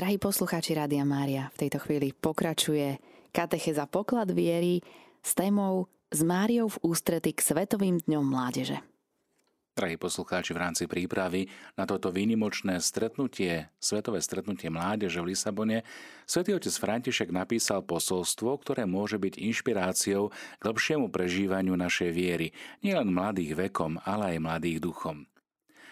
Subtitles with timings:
[0.00, 2.96] Drahí poslucháči Rádia Mária, v tejto chvíli pokračuje
[3.36, 4.80] katecheza poklad viery
[5.20, 8.80] s témou s Máriou v ústrety k Svetovým dňom mládeže.
[9.76, 15.84] Drahí poslucháči, v rámci prípravy na toto výnimočné stretnutie, svetové stretnutie mládeže v Lisabone,
[16.24, 23.12] svätý otec František napísal posolstvo, ktoré môže byť inšpiráciou k lepšiemu prežívaniu našej viery, nielen
[23.12, 25.28] mladých vekom, ale aj mladých duchom.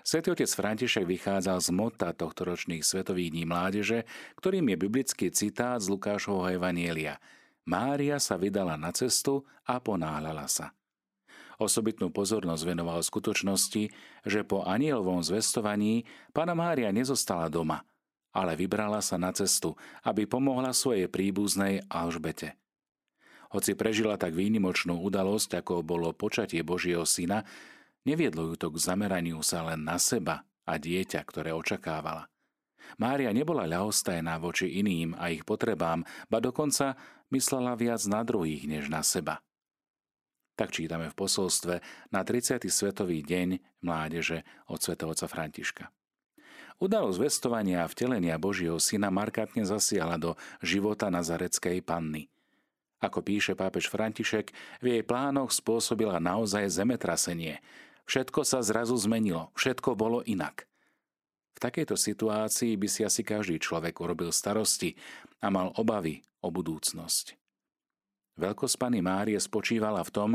[0.00, 4.08] Svetý otec František vychádzal z mota tohto ročných Svetových dní mládeže,
[4.40, 7.20] ktorým je biblický citát z Lukášovho Evanielia.
[7.68, 10.72] Mária sa vydala na cestu a ponáhľala sa.
[11.60, 13.92] Osobitnú pozornosť venoval skutočnosti,
[14.24, 17.84] že po anielovom zvestovaní pána Mária nezostala doma,
[18.32, 22.56] ale vybrala sa na cestu, aby pomohla svojej príbuznej Alžbete.
[23.52, 27.44] Hoci prežila tak výnimočnú udalosť, ako bolo počatie Božieho syna,
[28.04, 32.30] neviedlo ju to k zameraniu sa len na seba a dieťa, ktoré očakávala.
[32.98, 36.98] Mária nebola ľahostajná voči iným a ich potrebám, ba dokonca
[37.30, 39.38] myslela viac na druhých než na seba.
[40.58, 41.80] Tak čítame v posolstve
[42.12, 42.60] na 30.
[42.68, 45.88] svetový deň mládeže od svetovca Františka.
[46.80, 52.28] Udalosť vestovania a vtelenia Božieho syna markantne zasiala do života nazareckej panny.
[53.00, 54.52] Ako píše pápež František,
[54.84, 57.64] v jej plánoch spôsobila naozaj zemetrasenie.
[58.10, 60.66] Všetko sa zrazu zmenilo, všetko bolo inak.
[61.54, 64.98] V takejto situácii by si asi každý človek urobil starosti
[65.38, 67.38] a mal obavy o budúcnosť.
[68.34, 70.30] Veľkosť Pany Márie spočívala v tom,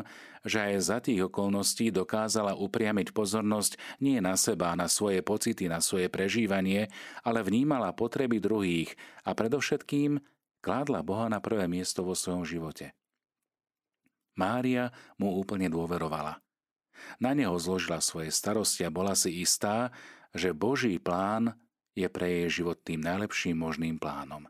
[0.48, 5.84] že aj za tých okolností dokázala upriamiť pozornosť nie na seba, na svoje pocity, na
[5.84, 6.88] svoje prežívanie,
[7.28, 8.96] ale vnímala potreby druhých
[9.28, 10.23] a predovšetkým
[10.64, 12.96] kládla Boha na prvé miesto vo svojom živote.
[14.40, 16.44] Mária mu úplne dôverovala.
[17.19, 19.93] Na neho zložila svoje starosti a bola si istá,
[20.35, 21.55] že Boží plán
[21.95, 24.47] je pre jej život tým najlepším možným plánom.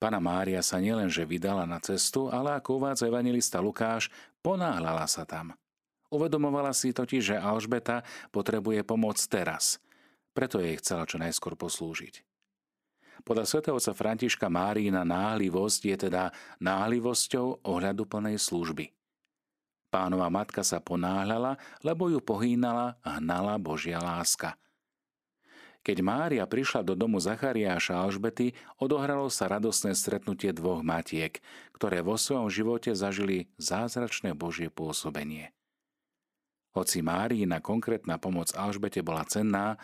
[0.00, 4.08] Pana Mária sa nielenže vydala na cestu, ale ako uvádza evangelista Lukáš,
[4.40, 5.52] ponáhľala sa tam.
[6.10, 8.02] Uvedomovala si totiž, že Alžbeta
[8.34, 9.78] potrebuje pomoc teraz.
[10.34, 12.24] Preto jej chcela čo najskôr poslúžiť.
[13.20, 16.32] Podľa svetovca Františka Márína náhlivosť je teda
[16.64, 18.99] náhlivosťou ohľadu plnej služby.
[19.90, 24.54] Pánova matka sa ponáhľala, lebo ju pohýnala a hnala Božia láska–
[25.80, 31.40] keď Mária prišla do domu Zachariáša Alžbety, odohralo sa radosné stretnutie dvoch matiek,
[31.72, 35.56] ktoré vo svojom živote zažili zázračné Božie pôsobenie.
[36.76, 39.80] Hoci Máriina konkrétna pomoc Alžbete bola cenná,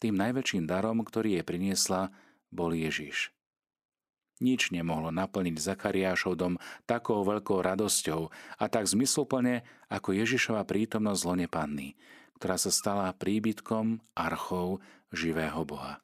[0.00, 2.08] tým najväčším darom, ktorý jej priniesla,
[2.48, 3.33] bol Ježiš.
[4.42, 6.58] Nič nemohlo naplniť Zachariášov dom
[6.90, 11.94] takou veľkou radosťou a tak zmysluplne ako Ježišova prítomnosť zlone panny,
[12.42, 14.82] ktorá sa stala príbytkom, archou
[15.14, 16.02] živého Boha.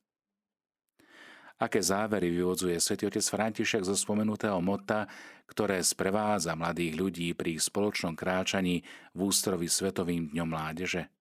[1.60, 5.04] Aké závery vyvodzuje svätý otec František zo spomenutého mota,
[5.44, 8.80] ktoré sprevádza mladých ľudí pri spoločnom kráčaní
[9.12, 11.12] v ústrovi Svetovým dňom mládeže?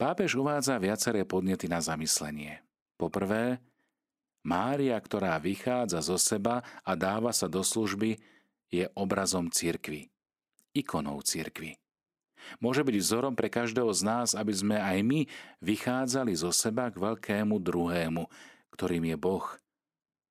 [0.00, 2.64] Pápež uvádza viaceré podnety na zamyslenie.
[2.96, 3.60] Poprvé,
[4.40, 8.16] Mária, ktorá vychádza zo seba a dáva sa do služby,
[8.70, 10.08] je obrazom cirkvy,
[10.72, 11.76] ikonou cirkvy.
[12.56, 15.20] Môže byť vzorom pre každého z nás, aby sme aj my
[15.60, 18.24] vychádzali zo seba k veľkému druhému,
[18.72, 19.46] ktorým je Boh.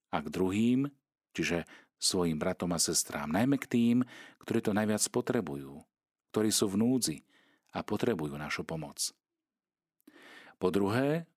[0.09, 0.89] A k druhým,
[1.37, 1.69] čiže
[2.01, 3.97] svojim bratom a sestrám, najmä k tým,
[4.41, 5.85] ktorí to najviac potrebujú,
[6.33, 7.17] ktorí sú v núdzi
[7.75, 9.13] a potrebujú našu pomoc.
[10.57, 11.29] Po druhé,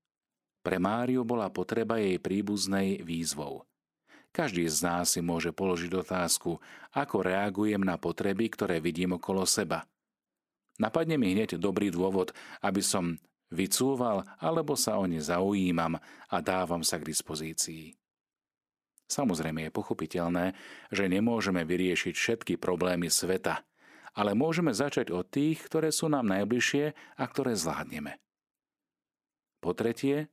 [0.63, 3.67] pre Máriu bola potreba jej príbuznej výzvou.
[4.33, 6.57] Každý z nás si môže položiť otázku,
[6.97, 9.85] ako reagujem na potreby, ktoré vidím okolo seba–
[10.81, 12.33] Napadne mi hneď dobrý dôvod,
[12.65, 13.21] aby som
[13.53, 17.93] vycúval alebo sa o ne zaujímam a dávam sa k dispozícii.
[19.07, 20.57] Samozrejme je pochopiteľné,
[20.89, 23.61] že nemôžeme vyriešiť všetky problémy sveta,
[24.17, 26.85] ale môžeme začať od tých, ktoré sú nám najbližšie
[27.21, 28.17] a ktoré zvládneme.
[29.61, 30.33] Po tretie,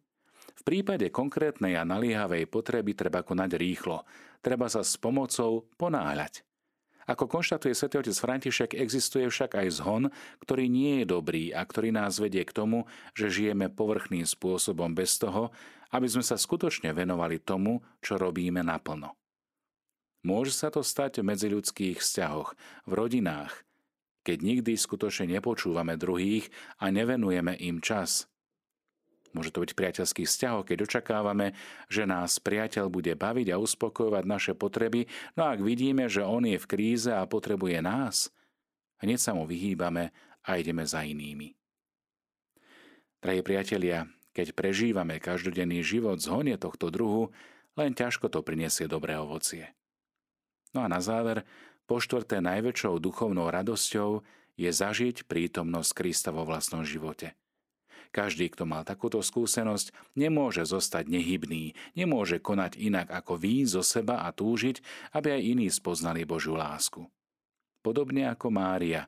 [0.60, 4.04] v prípade konkrétnej a naliehavej potreby treba konať rýchlo,
[4.44, 6.44] treba sa s pomocou ponáhľať.
[7.10, 10.04] Ako konštatuje svätý otec František, existuje však aj zhon,
[10.46, 12.86] ktorý nie je dobrý a ktorý nás vedie k tomu,
[13.18, 15.50] že žijeme povrchným spôsobom bez toho,
[15.90, 19.18] aby sme sa skutočne venovali tomu, čo robíme naplno.
[20.22, 22.54] Môže sa to stať v medziľudských vzťahoch,
[22.86, 23.66] v rodinách,
[24.22, 28.28] keď nikdy skutočne nepočúvame druhých a nevenujeme im čas–
[29.32, 31.54] Môže to byť priateľský vzťah, keď očakávame,
[31.86, 35.06] že nás priateľ bude baviť a uspokojovať naše potreby,
[35.38, 38.34] no ak vidíme, že on je v kríze a potrebuje nás,
[39.06, 40.10] hneď sa mu vyhýbame
[40.42, 41.54] a ideme za inými.
[43.20, 47.36] Drahí priatelia, keď prežívame každodenný život z honie tohto druhu,
[47.76, 49.76] len ťažko to prinesie dobré ovocie.
[50.74, 51.44] No a na záver,
[51.90, 54.22] po štvrté najväčšou duchovnou radosťou
[54.60, 57.34] je zažiť prítomnosť Krista vo vlastnom živote.
[58.10, 64.26] Každý, kto mal takúto skúsenosť, nemôže zostať nehybný, nemôže konať inak ako výjsť zo seba
[64.26, 64.82] a túžiť,
[65.14, 67.06] aby aj iní spoznali Božiu lásku.
[67.86, 69.06] Podobne ako Mária,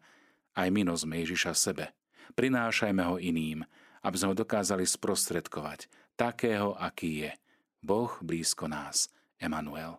[0.54, 1.98] aj my nosme Ježiša sebe.
[2.38, 3.66] Prinášajme ho iným,
[4.06, 7.32] aby sme ho dokázali sprostredkovať, takého, aký je.
[7.82, 9.10] Boh blízko nás.
[9.42, 9.98] Emanuel.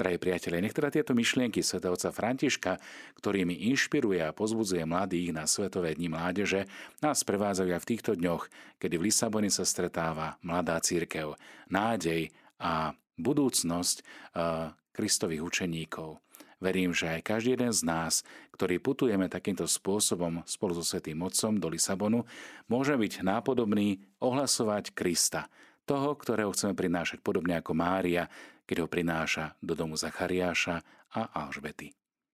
[0.00, 2.80] Drahí priatelia, nech teda tieto myšlienky svetovca Františka,
[3.20, 6.64] ktorými inšpiruje a pozbudzuje mladých na Svetové dni mládeže,
[7.04, 8.48] nás prevádzajú aj v týchto dňoch,
[8.80, 11.36] kedy v Lisabone sa stretáva mladá církev,
[11.68, 14.00] nádej a budúcnosť
[14.96, 16.16] Kristových učeníkov.
[16.60, 18.20] Verím, že aj každý jeden z nás,
[18.52, 22.28] ktorý putujeme takýmto spôsobom spolu so Svetým Otcom do Lisabonu,
[22.68, 25.48] môže byť nápodobný ohlasovať Krista,
[25.90, 28.30] toho, ktorého chceme prinášať podobne ako Mária,
[28.62, 30.78] keď ho prináša do domu Zachariáša
[31.10, 31.99] a Alžbety.